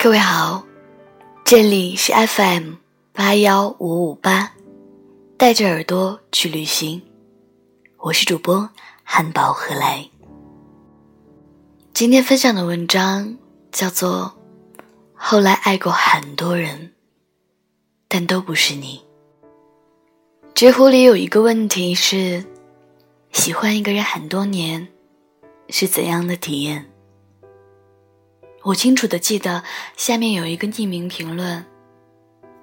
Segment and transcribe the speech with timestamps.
[0.00, 0.64] 各位好，
[1.44, 2.74] 这里是 FM
[3.12, 4.52] 八幺五五八，
[5.36, 7.02] 带着耳朵去旅行，
[7.96, 8.70] 我是主播
[9.02, 10.08] 汉堡何来。
[11.92, 13.36] 今天分享的文章
[13.72, 14.36] 叫做
[15.14, 16.92] 《后来爱过很多人，
[18.06, 19.02] 但都不是你》。
[20.54, 22.44] 知乎里有一个问题是：
[23.32, 24.86] 喜欢一个人很多年，
[25.70, 26.88] 是怎样的体验？
[28.64, 29.62] 我清楚的记得
[29.96, 31.64] 下面有一个匿名评论，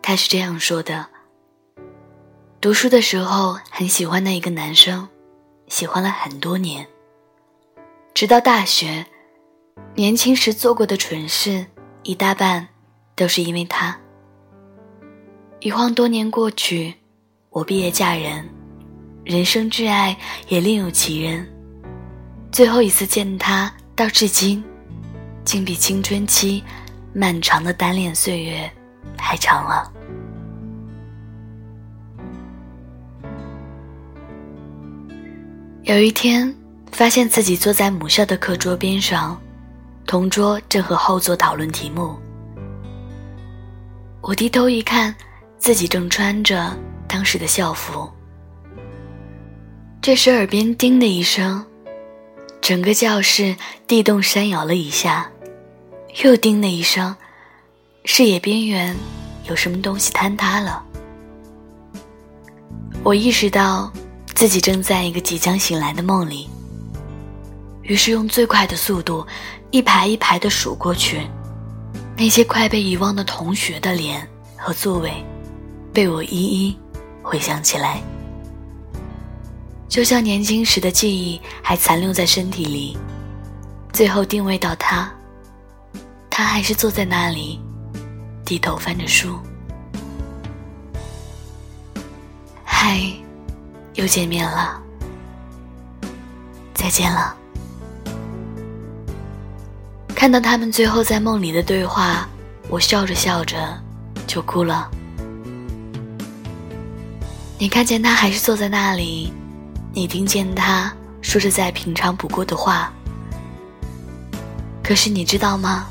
[0.00, 1.06] 他是这样说的：
[2.60, 5.06] 读书的时候很喜欢的一个男生，
[5.68, 6.86] 喜欢了很多年，
[8.14, 9.06] 直到大学，
[9.94, 11.64] 年轻时做过的蠢事
[12.02, 12.66] 一大半
[13.14, 13.96] 都是因为他。
[15.60, 16.92] 一晃多年过去，
[17.50, 18.48] 我毕业嫁人，
[19.24, 20.16] 人生挚爱
[20.48, 21.46] 也另有其人，
[22.50, 24.64] 最后一次见他到至今。
[25.44, 26.62] 竟比青春期
[27.12, 28.70] 漫长的单恋岁月
[29.18, 29.92] 还长了。
[35.84, 36.54] 有一天，
[36.92, 39.40] 发现自己坐在母校的课桌边上，
[40.06, 42.16] 同桌正和后座讨论题目。
[44.20, 45.12] 我低头一看，
[45.58, 46.72] 自己正穿着
[47.08, 48.08] 当时的校服。
[50.00, 51.64] 这时，耳边“叮”的一声。
[52.60, 53.56] 整个教室
[53.88, 55.28] 地动山摇了一下，
[56.20, 57.16] 又叮的一声，
[58.04, 58.94] 视野边缘
[59.48, 60.84] 有什么东西坍塌了。
[63.02, 63.90] 我意识到
[64.34, 66.50] 自己正在一个即将醒来的梦里，
[67.80, 69.26] 于是用最快的速度
[69.70, 71.26] 一排一排的数过去，
[72.14, 75.12] 那些快被遗忘的同学的脸和座位，
[75.94, 76.78] 被我一一
[77.22, 78.02] 回想起来。
[79.88, 82.98] 就像年轻时的记忆还残留在身体里，
[83.94, 85.12] 最后定位到他，
[86.34, 87.60] 他还是坐在那里，
[88.42, 89.38] 低头翻着书。
[92.64, 92.98] 嗨，
[93.92, 94.82] 又见面了，
[96.72, 97.36] 再见了。
[100.14, 102.26] 看到他们最后在梦里的对话，
[102.70, 103.78] 我笑着笑着
[104.26, 104.90] 就哭了。
[107.58, 109.30] 你看见他还是坐在那里。
[109.92, 112.90] 你听见他说着再平常不过的话，
[114.82, 115.88] 可是你知道吗？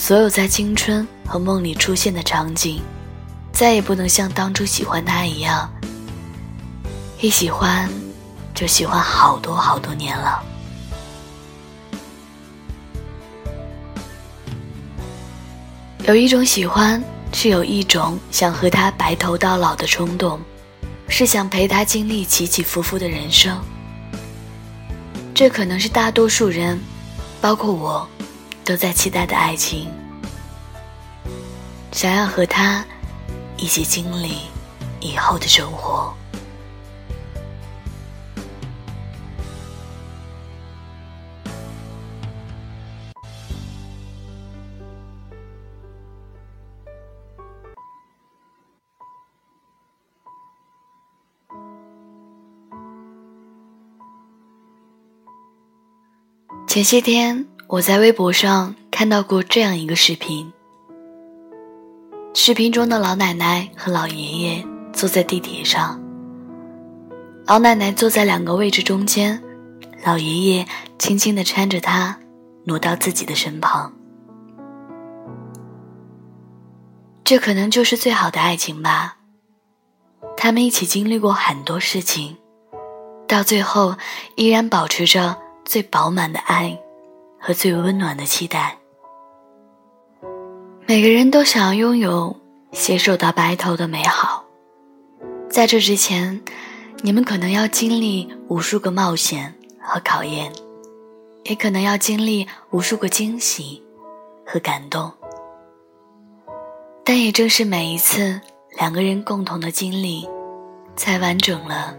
[0.00, 2.80] 所有在青春和梦里出现的场景，
[3.52, 5.68] 再也不能像当初喜欢他一样，
[7.20, 7.90] 一喜欢
[8.54, 10.40] 就喜欢好多好多年了。
[16.06, 20.40] 有一种喜欢，是有一种想和他白头到老的冲动。
[21.10, 23.58] 是想陪他经历起起伏伏的人生，
[25.34, 26.78] 这可能是大多数人，
[27.40, 28.06] 包括我，
[28.68, 29.90] 都在期待的爱情。
[31.90, 32.84] 想要和他
[33.56, 34.42] 一起经历
[35.00, 36.14] 以后的生活。
[56.66, 60.50] 前些天，我在微博上看到过这样一个视频。
[62.32, 66.00] 视频中的老奶奶和老爷爷坐在地铁上，
[67.44, 69.42] 老奶奶坐在两个位置中间，
[70.02, 70.66] 老爷爷
[70.98, 72.18] 轻轻地搀着她，
[72.64, 73.92] 挪到自己的身旁。
[77.22, 79.18] 这可能就是最好的爱情吧。
[80.38, 82.38] 他们一起经历过很多事情，
[83.26, 83.96] 到最后
[84.36, 85.36] 依然保持着。
[85.66, 86.80] 最饱满的爱，
[87.40, 88.78] 和最温暖的期待。
[90.86, 92.36] 每个人都想要拥有
[92.72, 94.44] 携手到白头的美好，
[95.50, 96.40] 在这之前，
[97.02, 100.52] 你们可能要经历无数个冒险和考验，
[101.44, 103.82] 也可能要经历无数个惊喜
[104.46, 105.12] 和感动。
[107.04, 108.40] 但也正是每一次
[108.78, 110.28] 两个人共同的经历，
[110.96, 111.94] 才完整了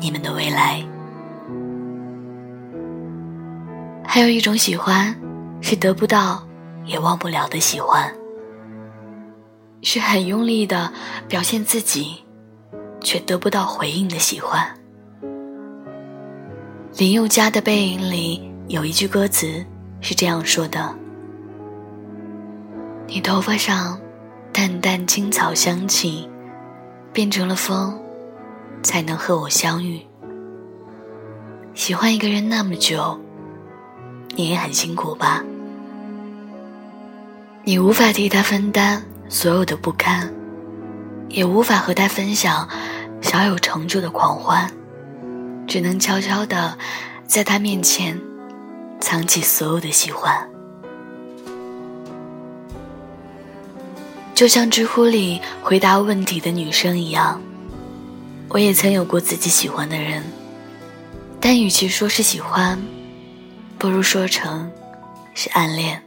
[0.00, 0.84] 你们的未来。
[4.18, 5.14] 还有一种喜欢，
[5.60, 6.44] 是得不到
[6.84, 8.12] 也忘不了的喜欢，
[9.80, 10.92] 是很用力的
[11.28, 12.24] 表现自己，
[13.00, 14.76] 却得不到回应的喜欢。
[16.96, 19.64] 林宥嘉的背影里有一句歌词
[20.00, 20.92] 是这样说的
[23.06, 24.00] ：“你头发上
[24.52, 26.28] 淡淡青草香气，
[27.12, 27.96] 变成了风，
[28.82, 30.04] 才能和我相遇。”
[31.72, 33.16] 喜欢一个人那么久。
[34.38, 35.42] 你也很辛苦吧？
[37.64, 40.32] 你无法替他分担所有的不堪，
[41.28, 42.68] 也无法和他分享
[43.20, 44.70] 小有成就的狂欢，
[45.66, 46.78] 只能悄悄的
[47.26, 48.16] 在他面前
[49.00, 50.48] 藏起所有的喜欢。
[54.36, 57.42] 就像知乎里回答问题的女生一样，
[58.50, 60.22] 我也曾有过自己喜欢的人，
[61.40, 62.80] 但与其说是喜欢，
[63.78, 64.70] 不如说成
[65.34, 66.02] 是暗恋。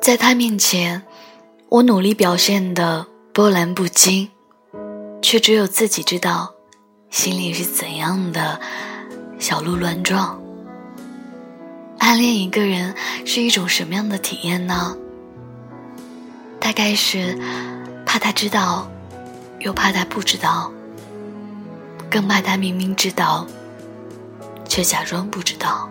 [0.00, 1.02] 在他面前，
[1.70, 4.28] 我努力表现的波澜不惊，
[5.22, 6.54] 却只有自己知道，
[7.08, 8.60] 心里是怎样的
[9.38, 10.38] 小鹿乱撞。
[11.98, 12.94] 暗恋一个人
[13.24, 14.96] 是一种什么样的体验呢？
[16.58, 17.38] 大概是
[18.04, 18.90] 怕他知道，
[19.60, 20.70] 又怕他不知道，
[22.10, 23.46] 更怕他明明知道，
[24.70, 25.90] 却假装不知道。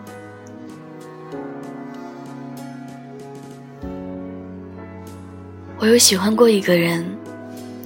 [5.77, 7.05] 我有喜欢过一个人，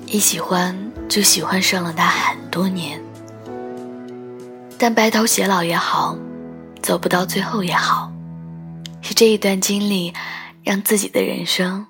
[0.05, 0.77] 一喜欢
[1.09, 3.01] 就喜欢上了他很多年，
[4.77, 6.15] 但白头偕老也好，
[6.81, 8.11] 走不到最后也好，
[9.01, 10.13] 是这一段经历
[10.63, 11.87] 让自己的人生。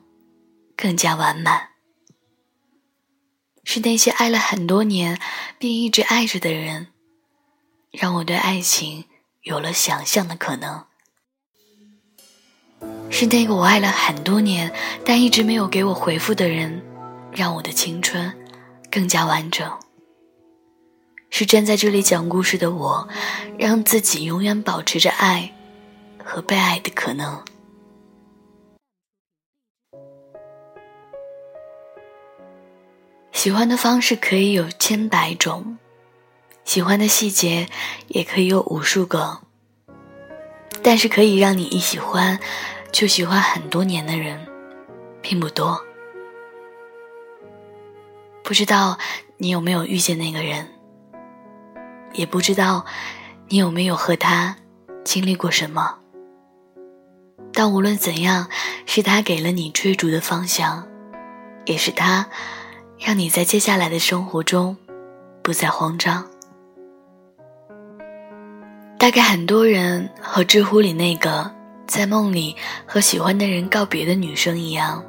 [0.75, 1.69] 更加完满，
[3.63, 5.19] 是那些爱了很多年
[5.59, 6.87] 并一直爱着的人，
[7.93, 9.05] 让我对爱情
[9.43, 10.85] 有了想象的可能。
[13.11, 14.73] 是那个我爱了很多年
[15.05, 16.81] 但一直没有给我回复的人，
[17.31, 18.35] 让我的青春
[18.89, 19.71] 更加完整。
[21.29, 23.07] 是站在这里讲故事的我，
[23.59, 25.53] 让自己永远保持着爱
[26.23, 27.45] 和被爱的可能。
[33.31, 35.77] 喜欢的方式可以有千百种，
[36.65, 37.67] 喜欢的细节
[38.07, 39.41] 也可以有无数个，
[40.81, 42.39] 但是可以让你一喜欢
[42.91, 44.47] 就喜欢很多年的人，
[45.21, 45.79] 并不多。
[48.43, 48.97] 不知道
[49.37, 50.67] 你有没有遇见那个人，
[52.13, 52.85] 也不知道
[53.47, 54.57] 你有没有和他
[55.03, 55.99] 经历过什么，
[57.53, 58.49] 但无论怎样，
[58.85, 60.87] 是他给了你追逐的方向，
[61.65, 62.27] 也是他。
[62.99, 64.77] 让你在接下来的生活中
[65.41, 66.25] 不再慌张。
[69.03, 71.53] 大概很多人和知乎里那个
[71.85, 72.55] 在梦里
[72.85, 75.03] 和喜欢的人告别的女生一样，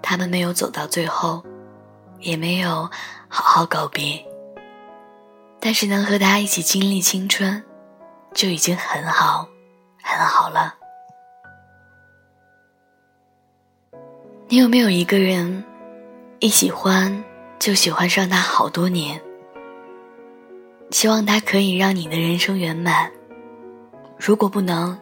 [0.00, 1.42] 他们没有走到最后，
[2.20, 2.88] 也没有
[3.26, 4.24] 好好告别。
[5.58, 7.60] 但是能和他一起经历青春，
[8.32, 9.48] 就已经很好，
[10.00, 10.76] 很好了。
[14.46, 15.64] 你有没有一个人？
[16.38, 17.24] 一喜欢
[17.58, 19.20] 就喜欢上他好多年，
[20.90, 23.10] 希望它可以让你的人生圆满。
[24.18, 24.98] 如果不能，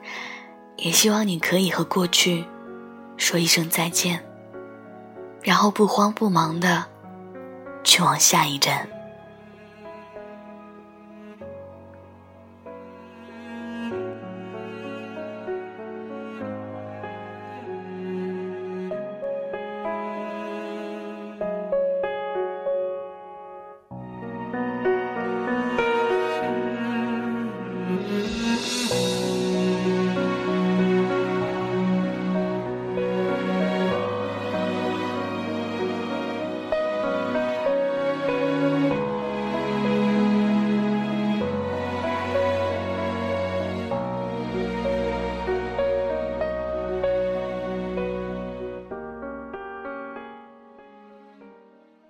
[0.76, 2.44] 也希望你可以和过去
[3.16, 4.24] 说一声再见，
[5.42, 6.84] 然后不慌不忙的
[7.82, 8.88] 去往下一站。